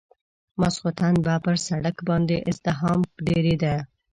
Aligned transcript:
ماخستن 0.59 1.13
به 1.25 1.33
پر 1.43 1.55
سړک 1.67 1.97
باندې 2.07 2.35
ازدحام 2.49 2.99
ډېرېده. 3.27 3.75